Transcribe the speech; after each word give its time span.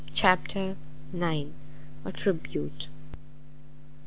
CHAPTER 0.15 0.77
ix. 1.13 1.49
A 2.05 2.11
TRIBUTE. 2.11 2.87